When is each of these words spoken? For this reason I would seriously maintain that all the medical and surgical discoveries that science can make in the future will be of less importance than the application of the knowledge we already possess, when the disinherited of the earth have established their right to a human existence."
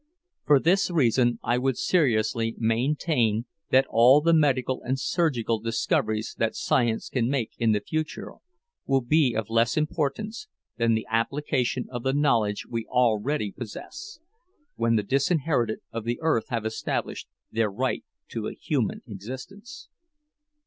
For 0.47 0.59
this 0.59 0.89
reason 0.89 1.37
I 1.43 1.59
would 1.59 1.77
seriously 1.77 2.55
maintain 2.57 3.45
that 3.69 3.85
all 3.87 4.19
the 4.19 4.33
medical 4.33 4.81
and 4.81 4.99
surgical 4.99 5.59
discoveries 5.59 6.33
that 6.39 6.55
science 6.55 7.07
can 7.07 7.29
make 7.29 7.51
in 7.59 7.71
the 7.71 7.81
future 7.81 8.31
will 8.87 9.01
be 9.01 9.35
of 9.35 9.47
less 9.51 9.77
importance 9.77 10.47
than 10.75 10.95
the 10.95 11.05
application 11.07 11.85
of 11.91 12.01
the 12.01 12.13
knowledge 12.13 12.65
we 12.67 12.83
already 12.87 13.51
possess, 13.51 14.17
when 14.75 14.95
the 14.95 15.03
disinherited 15.03 15.81
of 15.91 16.03
the 16.03 16.17
earth 16.23 16.47
have 16.49 16.65
established 16.65 17.27
their 17.51 17.69
right 17.69 18.03
to 18.29 18.47
a 18.47 18.55
human 18.55 19.03
existence." 19.05 19.87